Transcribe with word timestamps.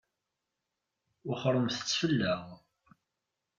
Wexxṛemt-tt 1.27 1.97
fell-aɣ. 1.99 2.43